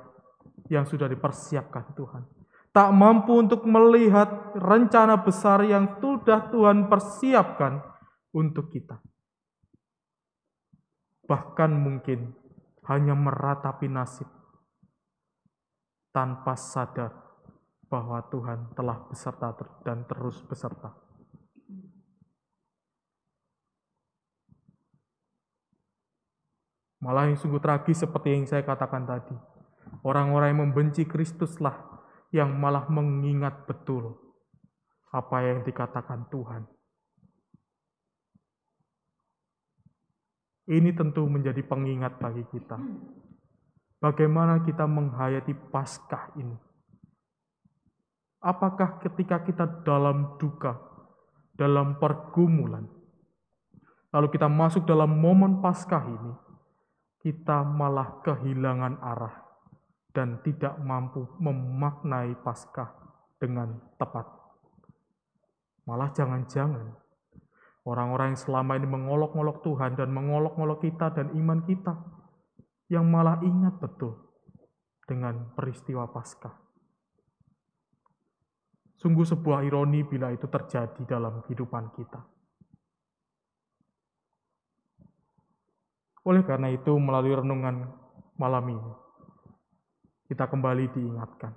yang 0.68 0.84
sudah 0.84 1.08
dipersiapkan 1.08 1.96
Tuhan 1.96 2.36
tak 2.76 2.92
mampu 2.92 3.40
untuk 3.40 3.64
melihat 3.64 4.52
rencana 4.60 5.24
besar 5.24 5.64
yang 5.64 5.96
sudah 6.04 6.52
Tuhan 6.52 6.92
persiapkan 6.92 7.80
untuk 8.36 8.68
kita. 8.68 9.00
Bahkan 11.24 11.72
mungkin 11.72 12.36
hanya 12.92 13.16
meratapi 13.16 13.88
nasib 13.88 14.28
tanpa 16.12 16.60
sadar 16.60 17.16
bahwa 17.88 18.20
Tuhan 18.28 18.76
telah 18.76 19.08
beserta 19.08 19.56
dan 19.88 20.04
terus 20.04 20.44
beserta. 20.44 21.05
Malah 27.06 27.30
yang 27.30 27.38
sungguh 27.38 27.62
tragis 27.62 28.02
seperti 28.02 28.34
yang 28.34 28.50
saya 28.50 28.66
katakan 28.66 29.06
tadi. 29.06 29.38
Orang-orang 30.02 30.58
yang 30.58 30.62
membenci 30.66 31.06
Kristuslah 31.06 32.02
yang 32.34 32.50
malah 32.58 32.90
mengingat 32.90 33.70
betul 33.70 34.18
apa 35.14 35.38
yang 35.46 35.62
dikatakan 35.62 36.26
Tuhan. 36.34 36.66
Ini 40.66 40.98
tentu 40.98 41.30
menjadi 41.30 41.62
pengingat 41.62 42.18
bagi 42.18 42.42
kita. 42.50 42.82
Bagaimana 44.02 44.66
kita 44.66 44.90
menghayati 44.90 45.54
Paskah 45.70 46.34
ini? 46.42 46.58
Apakah 48.42 48.98
ketika 48.98 49.46
kita 49.46 49.66
dalam 49.86 50.42
duka, 50.42 50.74
dalam 51.54 52.02
pergumulan, 52.02 52.90
lalu 54.10 54.28
kita 54.34 54.50
masuk 54.50 54.90
dalam 54.90 55.14
momen 55.22 55.62
Paskah 55.62 56.02
ini, 56.02 56.34
kita 57.26 57.66
malah 57.66 58.22
kehilangan 58.22 59.02
arah 59.02 59.34
dan 60.14 60.46
tidak 60.46 60.78
mampu 60.78 61.26
memaknai 61.42 62.38
Paskah 62.46 62.94
dengan 63.42 63.82
tepat. 63.98 64.30
Malah 65.90 66.14
jangan-jangan 66.14 66.94
orang-orang 67.90 68.38
yang 68.38 68.42
selama 68.46 68.78
ini 68.78 68.86
mengolok-olok 68.86 69.66
Tuhan 69.66 69.98
dan 69.98 70.14
mengolok-olok 70.14 70.86
kita 70.86 71.18
dan 71.18 71.34
iman 71.34 71.66
kita 71.66 71.98
yang 72.94 73.10
malah 73.10 73.42
ingat 73.42 73.82
betul 73.82 74.22
dengan 75.10 75.50
peristiwa 75.58 76.06
Paskah. 76.06 76.54
Sungguh 79.02 79.26
sebuah 79.26 79.66
ironi 79.66 80.06
bila 80.06 80.30
itu 80.30 80.46
terjadi 80.46 81.02
dalam 81.10 81.42
kehidupan 81.42 81.90
kita. 81.98 82.35
Oleh 86.26 86.42
karena 86.42 86.74
itu, 86.74 86.98
melalui 86.98 87.38
renungan 87.38 87.86
malam 88.36 88.66
ini, 88.74 88.94
kita 90.26 90.50
kembali 90.50 90.90
diingatkan 90.90 91.54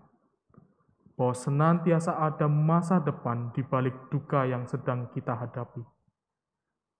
bahwa 1.18 1.34
senantiasa 1.34 2.14
ada 2.14 2.46
masa 2.46 3.02
depan 3.02 3.50
di 3.50 3.64
balik 3.66 4.12
duka 4.12 4.46
yang 4.46 4.68
sedang 4.70 5.10
kita 5.10 5.34
hadapi. 5.34 5.82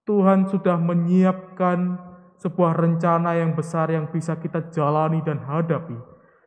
Tuhan 0.08 0.50
sudah 0.50 0.74
menyiapkan 0.74 2.00
sebuah 2.40 2.74
rencana 2.74 3.38
yang 3.38 3.54
besar 3.54 3.92
yang 3.92 4.10
bisa 4.10 4.40
kita 4.40 4.72
jalani 4.74 5.22
dan 5.22 5.38
hadapi 5.44 5.94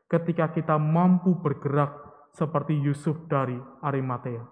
ketika 0.10 0.52
kita 0.52 0.76
mampu 0.76 1.40
bergerak 1.40 1.96
seperti 2.36 2.76
Yusuf 2.76 3.16
dari 3.32 3.56
Arimatea. 3.80 4.44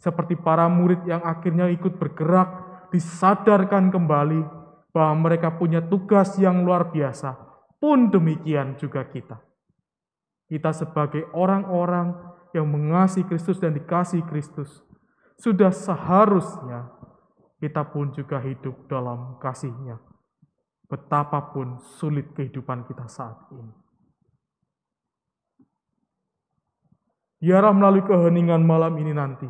Seperti 0.00 0.34
para 0.34 0.66
murid 0.66 1.06
yang 1.06 1.22
akhirnya 1.22 1.70
ikut 1.70 2.00
bergerak, 2.00 2.48
disadarkan 2.90 3.94
kembali 3.94 4.63
bahwa 4.94 5.26
mereka 5.26 5.50
punya 5.58 5.82
tugas 5.82 6.38
yang 6.38 6.62
luar 6.62 6.94
biasa. 6.94 7.34
Pun 7.82 8.14
demikian 8.14 8.78
juga 8.78 9.02
kita. 9.10 9.42
Kita 10.46 10.70
sebagai 10.70 11.26
orang-orang 11.34 12.14
yang 12.54 12.70
mengasihi 12.70 13.26
Kristus 13.26 13.58
dan 13.58 13.74
dikasih 13.74 14.22
Kristus, 14.30 14.86
sudah 15.34 15.74
seharusnya 15.74 16.94
kita 17.58 17.82
pun 17.90 18.14
juga 18.14 18.38
hidup 18.38 18.86
dalam 18.86 19.36
kasihnya. 19.42 19.98
Betapapun 20.86 21.82
sulit 21.98 22.30
kehidupan 22.38 22.86
kita 22.86 23.10
saat 23.10 23.50
ini. 23.50 23.74
Biarlah 27.44 27.74
melalui 27.76 28.06
keheningan 28.06 28.62
malam 28.64 28.96
ini 28.96 29.12
nanti, 29.12 29.48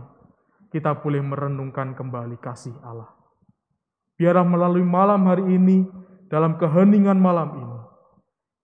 kita 0.74 0.98
boleh 0.98 1.22
merenungkan 1.22 1.94
kembali 1.94 2.42
kasih 2.42 2.74
Allah. 2.82 3.13
Biarlah 4.14 4.46
melalui 4.46 4.86
malam 4.86 5.26
hari 5.26 5.58
ini, 5.58 5.86
dalam 6.30 6.56
keheningan 6.58 7.18
malam 7.18 7.48
ini, 7.58 7.78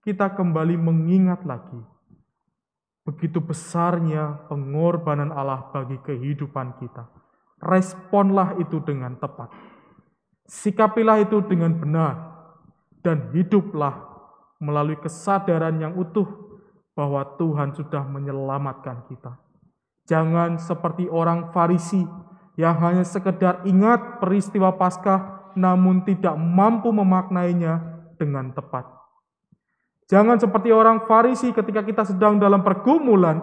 kita 0.07 0.33
kembali 0.33 0.79
mengingat 0.79 1.43
lagi 1.47 1.79
begitu 3.01 3.43
besarnya 3.43 4.47
pengorbanan 4.47 5.35
Allah 5.35 5.73
bagi 5.75 5.99
kehidupan 6.05 6.79
kita 6.79 7.09
responlah 7.61 8.57
itu 8.57 8.81
dengan 8.81 9.15
tepat. 9.21 9.53
Sikapilah 10.49 11.23
itu 11.23 11.45
dengan 11.47 11.77
benar, 11.77 12.15
dan 13.05 13.31
hiduplah 13.31 14.03
melalui 14.59 14.99
kesadaran 14.99 15.79
yang 15.79 15.95
utuh 15.95 16.27
bahwa 16.97 17.23
Tuhan 17.39 17.71
sudah 17.77 18.03
menyelamatkan 18.03 19.07
kita. 19.07 19.39
Jangan 20.11 20.59
seperti 20.59 21.07
orang 21.07 21.55
Farisi 21.55 22.03
yang 22.59 22.77
hanya 22.83 23.07
sekedar 23.07 23.63
ingat 23.63 24.19
peristiwa 24.19 24.75
Paskah 24.75 25.40
namun 25.57 26.03
tidak 26.05 26.35
mampu 26.37 26.91
memaknainya 26.91 27.81
dengan 28.21 28.53
tepat. 28.53 28.87
Jangan 30.11 30.43
seperti 30.43 30.75
orang 30.75 31.07
Farisi 31.07 31.55
ketika 31.55 31.87
kita 31.87 32.03
sedang 32.03 32.43
dalam 32.43 32.67
pergumulan, 32.67 33.39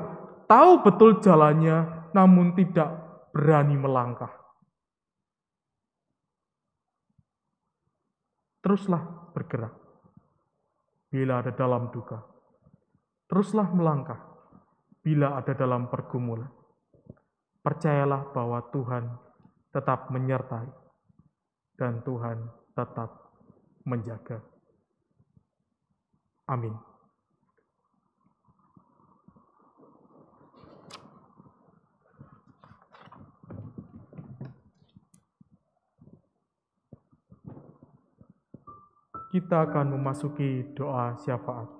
tahu 0.51 0.83
betul 0.83 1.23
jalannya 1.23 2.11
namun 2.11 2.51
tidak 2.59 2.91
berani 3.31 3.79
melangkah. 3.79 4.31
Teruslah 8.59 9.31
bergerak 9.31 9.71
bila 11.07 11.39
ada 11.39 11.55
dalam 11.55 11.87
duka. 11.87 12.19
Teruslah 13.31 13.71
melangkah 13.71 14.19
bila 14.99 15.39
ada 15.39 15.55
dalam 15.55 15.87
pergumulan. 15.87 16.51
Percayalah 17.63 18.35
bahwa 18.35 18.59
Tuhan 18.75 19.03
tetap 19.71 20.11
menyertai 20.11 20.86
dan 21.77 22.01
Tuhan 22.01 22.37
tetap 22.73 23.31
menjaga. 23.85 24.41
Amin. 26.49 26.73
kita 39.37 39.69
akan 39.69 40.01
memasuki 40.01 40.65
doa 40.73 41.13
syafaat. 41.21 41.76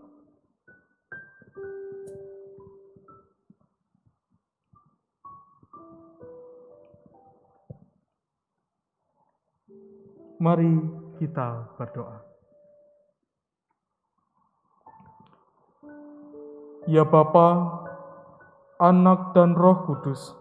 Mari 10.38 10.74
kita 11.18 11.74
berdoa. 11.78 12.22
Ya 16.88 17.04
Bapa, 17.04 17.50
Anak 18.80 19.36
dan 19.36 19.58
Roh 19.58 19.90
Kudus, 19.90 20.32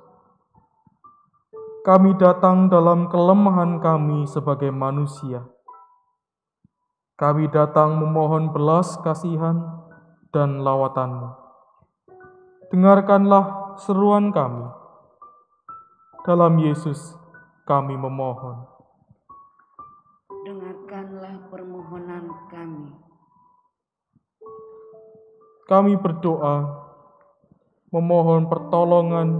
kami 1.83 2.15
datang 2.21 2.69
dalam 2.71 3.09
kelemahan 3.11 3.83
kami 3.83 4.29
sebagai 4.31 4.71
manusia 4.71 5.43
kami 7.17 7.49
datang 7.49 7.97
memohon 7.97 8.53
belas 8.53 9.01
kasihan 9.01 9.57
dan 10.37 10.61
lawatanmu. 10.61 11.33
Dengarkanlah 12.69 13.73
seruan 13.81 14.37
kami. 14.37 14.69
Dalam 16.29 16.61
Yesus 16.61 17.17
kami 17.65 17.97
memohon. 17.97 18.76
Kami 25.67 25.99
berdoa 25.99 26.63
memohon 27.91 28.47
pertolongan 28.47 29.35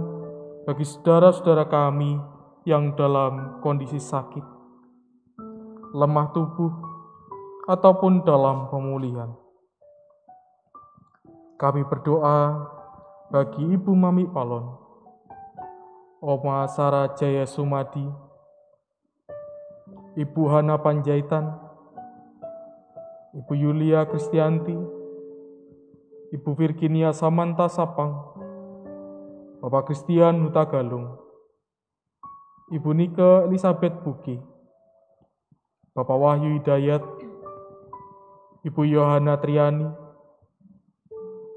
bagi 0.67 0.83
saudara-saudara 0.83 1.71
kami 1.71 2.19
yang 2.67 2.91
dalam 2.99 3.63
kondisi 3.63 3.95
sakit, 3.95 4.43
lemah 5.95 6.27
tubuh, 6.35 6.67
ataupun 7.71 8.27
dalam 8.27 8.67
pemulihan. 8.67 9.31
Kami 11.55 11.87
berdoa 11.87 12.59
bagi 13.31 13.63
Ibu 13.63 13.95
Mami 13.95 14.27
Palon, 14.27 14.67
Oma 16.19 16.67
Sarah 16.67 17.15
Jaya 17.15 17.47
Sumadi, 17.47 18.03
Ibu 20.19 20.43
Hana 20.51 20.75
Panjaitan, 20.75 21.55
Ibu 23.31 23.53
Yulia 23.55 24.03
Kristianti, 24.03 24.96
Ibu 26.37 26.53
Virginia 26.53 27.09
Samanta 27.17 27.65
Sapang, 27.65 28.13
Bapak 29.57 29.89
Christian 29.89 30.45
Huta 30.45 30.69
Galung, 30.69 31.17
Ibu 32.69 32.93
Nike 32.93 33.49
Elizabeth 33.49 33.97
Buki, 34.05 34.37
Bapak 35.97 36.13
Wahyu 36.13 36.61
Hidayat, 36.61 37.01
Ibu 38.61 38.81
Yohana 38.85 39.41
Triani, 39.41 39.89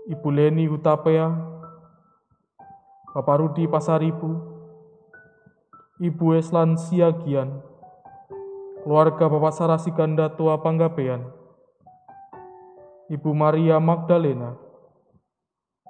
Ibu 0.08 0.28
Leni 0.32 0.64
Hutapea, 0.64 1.28
Bapak 3.12 3.36
Rudi 3.36 3.68
Pasaribu, 3.68 4.32
Ibu 6.00 6.40
Eslan 6.40 6.80
Siagian, 6.80 7.60
keluarga 8.80 9.28
Bapak 9.28 9.52
Sarasi 9.52 9.92
Ganda 9.92 10.32
Tua 10.32 10.56
Panggapean, 10.56 11.28
Ibu 13.12 13.28
Maria 13.36 13.76
Magdalena, 13.76 14.69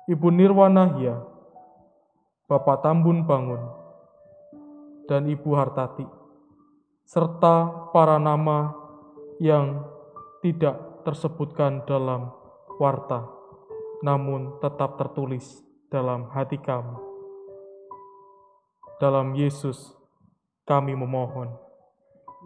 Ibu 0.09 0.29
Nirwana 0.33 0.97
Hia, 0.97 1.21
Bapak 2.49 2.81
Tambun 2.81 3.29
Bangun, 3.29 3.61
dan 5.05 5.29
Ibu 5.29 5.51
Hartati, 5.53 6.07
serta 7.05 7.89
para 7.93 8.17
nama 8.17 8.73
yang 9.43 9.85
tidak 10.41 11.05
tersebutkan 11.05 11.85
dalam 11.85 12.33
warta, 12.81 13.29
namun 14.01 14.57
tetap 14.65 14.97
tertulis 14.97 15.61
dalam 15.93 16.33
hati 16.33 16.57
kami. 16.57 16.97
Dalam 19.01 19.37
Yesus, 19.37 19.93
kami 20.65 20.97
memohon. 20.97 21.53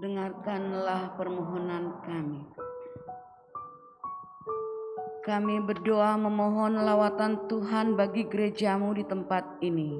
Dengarkanlah 0.02 1.14
permohonan 1.14 2.02
kami. 2.02 2.42
Kami 5.24 5.56
berdoa 5.56 6.20
memohon 6.20 6.84
lawatan 6.84 7.48
Tuhan 7.48 7.96
bagi 7.96 8.28
gerejamu 8.28 8.92
di 8.92 9.08
tempat 9.08 9.56
ini. 9.64 9.96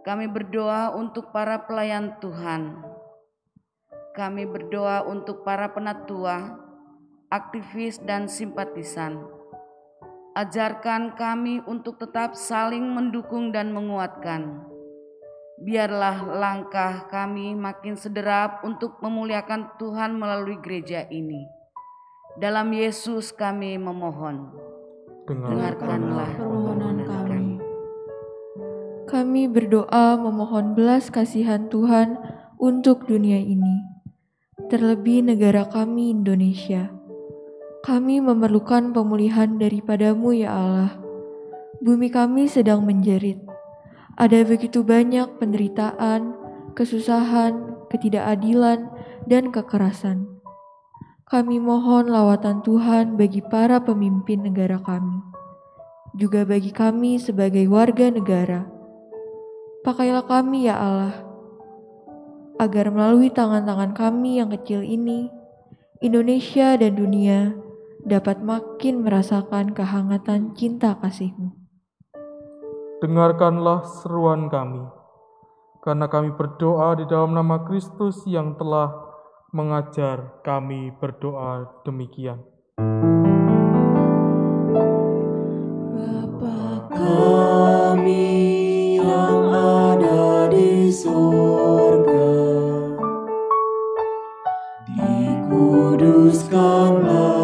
Kami 0.00 0.24
berdoa 0.32 0.96
untuk 0.96 1.28
para 1.28 1.68
pelayan 1.68 2.16
Tuhan. 2.16 2.72
Kami 4.16 4.48
berdoa 4.48 5.04
untuk 5.04 5.44
para 5.44 5.68
penatua, 5.76 6.56
aktivis, 7.28 8.00
dan 8.00 8.32
simpatisan. 8.32 9.28
Ajarkan 10.32 11.12
kami 11.12 11.60
untuk 11.68 12.00
tetap 12.00 12.32
saling 12.32 12.88
mendukung 12.88 13.52
dan 13.52 13.76
menguatkan. 13.76 14.64
Biarlah 15.60 16.24
langkah 16.32 17.12
kami 17.12 17.52
makin 17.52 17.92
sederap 17.92 18.64
untuk 18.64 19.04
memuliakan 19.04 19.76
Tuhan 19.76 20.16
melalui 20.16 20.56
gereja 20.64 21.04
ini. 21.12 21.57
Dalam 22.38 22.70
Yesus 22.70 23.34
kami 23.34 23.74
memohon. 23.82 24.54
Dengarkanlah 25.26 26.38
permohonan 26.38 27.02
kami. 27.02 27.58
Kami 29.10 29.42
berdoa 29.50 30.14
memohon 30.14 30.78
belas 30.78 31.10
kasihan 31.10 31.66
Tuhan 31.66 32.14
untuk 32.62 33.10
dunia 33.10 33.42
ini, 33.42 33.82
terlebih 34.70 35.26
negara 35.26 35.66
kami 35.66 36.14
Indonesia. 36.14 36.94
Kami 37.82 38.22
memerlukan 38.22 38.94
pemulihan 38.94 39.58
daripadamu 39.58 40.30
ya 40.30 40.54
Allah. 40.54 40.94
Bumi 41.82 42.06
kami 42.06 42.46
sedang 42.46 42.86
menjerit. 42.86 43.42
Ada 44.14 44.46
begitu 44.46 44.86
banyak 44.86 45.42
penderitaan, 45.42 46.38
kesusahan, 46.78 47.82
ketidakadilan, 47.90 48.86
dan 49.26 49.50
kekerasan. 49.50 50.37
Kami 51.28 51.60
mohon 51.60 52.08
lawatan 52.08 52.64
Tuhan 52.64 53.20
bagi 53.20 53.44
para 53.44 53.84
pemimpin 53.84 54.48
negara 54.48 54.80
kami, 54.80 55.20
juga 56.16 56.48
bagi 56.48 56.72
kami 56.72 57.20
sebagai 57.20 57.68
warga 57.68 58.08
negara. 58.08 58.64
Pakailah 59.84 60.24
kami 60.24 60.72
ya 60.72 60.80
Allah, 60.80 61.20
agar 62.56 62.88
melalui 62.88 63.28
tangan-tangan 63.28 63.92
kami 63.92 64.40
yang 64.40 64.48
kecil 64.56 64.80
ini, 64.80 65.28
Indonesia 66.00 66.80
dan 66.80 66.96
dunia 66.96 67.52
dapat 68.08 68.40
makin 68.40 69.04
merasakan 69.04 69.76
kehangatan 69.76 70.56
cinta 70.56 70.96
kasih-Mu. 70.96 71.52
Dengarkanlah 73.04 73.84
seruan 74.00 74.48
kami, 74.48 74.80
karena 75.84 76.08
kami 76.08 76.32
berdoa 76.32 76.96
di 76.96 77.04
dalam 77.04 77.36
nama 77.36 77.68
Kristus 77.68 78.24
yang 78.24 78.56
telah 78.56 79.07
mengajar 79.48 80.44
kami 80.44 80.92
berdoa 81.00 81.80
demikian. 81.80 82.36
Bapa 85.96 86.92
kami 86.92 88.28
yang 89.00 89.48
ada 89.48 90.52
di 90.52 90.92
surga, 90.92 92.36
dikuduskanlah 94.84 97.37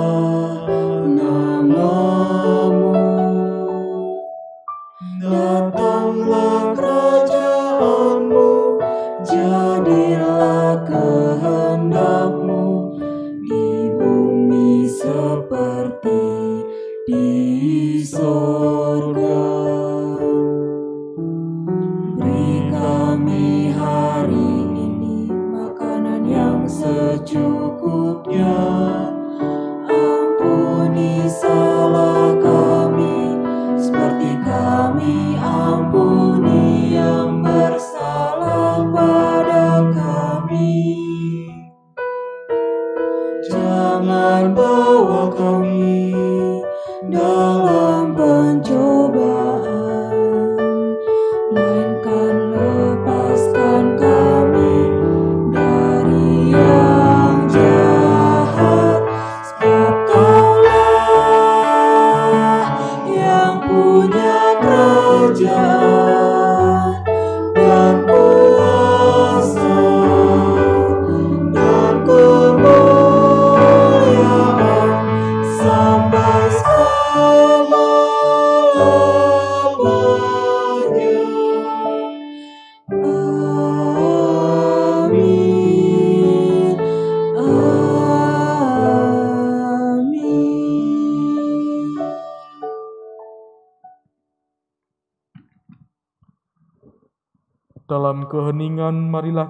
secukupnya. 27.74 29.03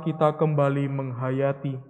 Kita 0.04 0.36
kembali 0.36 0.86
menghayati 0.92 1.80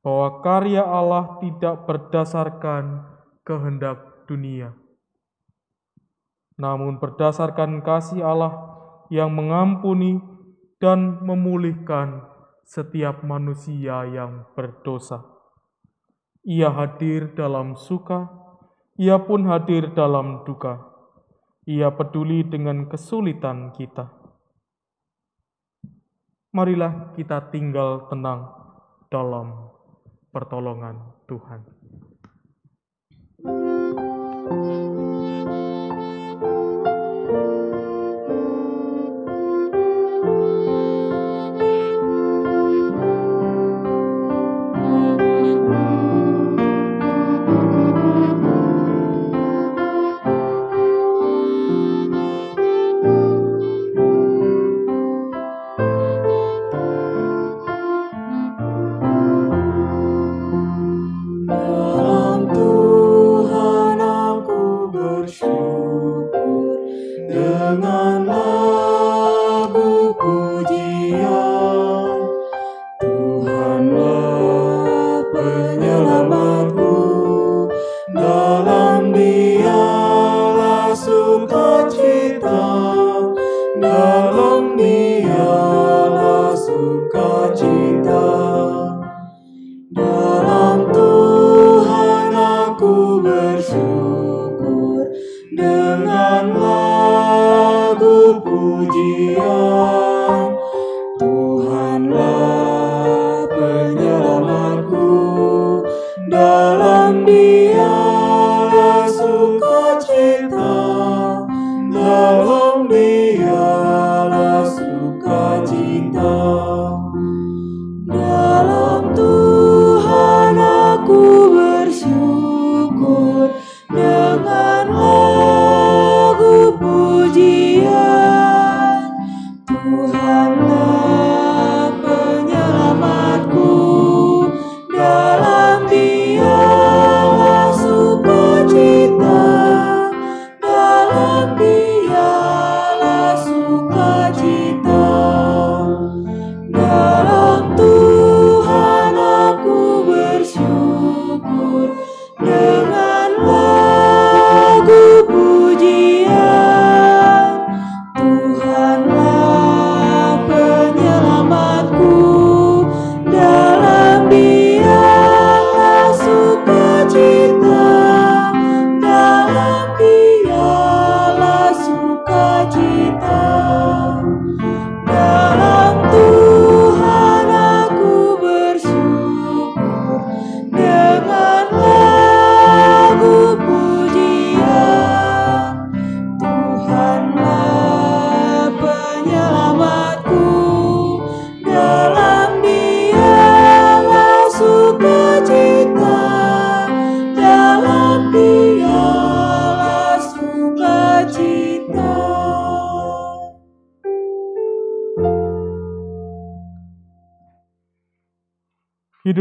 bahwa 0.00 0.40
karya 0.40 0.80
Allah 0.80 1.36
tidak 1.44 1.84
berdasarkan 1.84 3.04
kehendak 3.44 4.24
dunia, 4.24 4.72
namun 6.56 6.96
berdasarkan 6.96 7.84
kasih 7.84 8.24
Allah 8.24 8.52
yang 9.12 9.30
mengampuni 9.30 10.18
dan 10.80 11.20
memulihkan 11.20 12.24
setiap 12.64 13.20
manusia 13.26 14.06
yang 14.08 14.48
berdosa. 14.56 15.20
Ia 16.46 16.72
hadir 16.72 17.36
dalam 17.36 17.76
suka, 17.76 18.30
ia 18.96 19.20
pun 19.20 19.44
hadir 19.44 19.92
dalam 19.92 20.46
duka. 20.48 20.88
Ia 21.68 21.92
peduli 21.92 22.40
dengan 22.46 22.88
kesulitan 22.88 23.76
kita. 23.76 24.19
Marilah 26.50 27.14
kita 27.14 27.54
tinggal 27.54 28.10
tenang 28.10 28.50
dalam 29.06 29.70
pertolongan 30.34 30.98
Tuhan. 31.30 31.79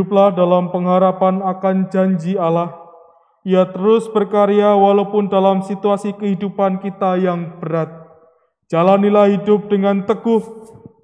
Hiduplah 0.09 0.33
dalam 0.33 0.73
pengharapan 0.73 1.37
akan 1.45 1.85
janji 1.93 2.33
Allah. 2.33 2.73
Ia 3.45 3.69
terus 3.69 4.09
berkarya 4.09 4.73
walaupun 4.73 5.29
dalam 5.29 5.61
situasi 5.61 6.17
kehidupan 6.17 6.81
kita 6.81 7.13
yang 7.21 7.61
berat. 7.61 7.93
Jalanilah 8.73 9.29
hidup 9.29 9.69
dengan 9.69 10.01
teguh 10.09 10.41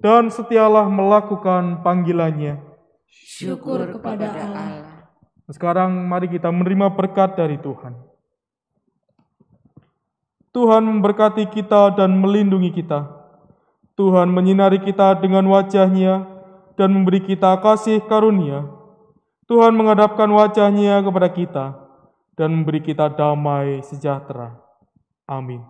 dan 0.02 0.26
setialah 0.26 0.90
melakukan 0.90 1.86
panggilannya. 1.86 2.58
Syukur 3.06 3.86
kepada 3.94 4.26
Allah. 4.26 5.06
Sekarang 5.54 6.10
mari 6.10 6.26
kita 6.26 6.50
menerima 6.50 6.90
berkat 6.90 7.38
dari 7.38 7.62
Tuhan. 7.62 7.94
Tuhan 10.50 10.82
memberkati 10.82 11.46
kita 11.54 11.94
dan 11.94 12.10
melindungi 12.18 12.74
kita. 12.74 13.06
Tuhan 13.94 14.34
menyinari 14.34 14.82
kita 14.82 15.14
dengan 15.22 15.46
wajahnya 15.46 16.26
dan 16.74 16.90
memberi 16.90 17.22
kita 17.22 17.54
kasih 17.62 18.02
karunia. 18.10 18.75
Tuhan 19.46 19.78
menghadapkan 19.78 20.26
wajahnya 20.26 21.06
kepada 21.06 21.30
kita 21.30 21.66
dan 22.34 22.50
memberi 22.50 22.82
kita 22.82 23.06
damai 23.14 23.78
sejahtera. 23.86 24.58
Amin. 25.26 25.62